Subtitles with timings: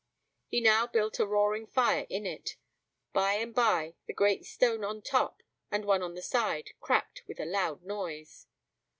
[0.47, 2.57] He now built a roaring fire in it.
[3.13, 7.39] By and by the great stone on top, and one on the side, cracked with
[7.39, 8.47] a loud noise.